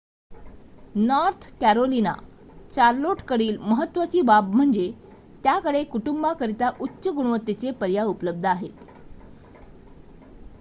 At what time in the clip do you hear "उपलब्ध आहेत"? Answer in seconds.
8.05-8.85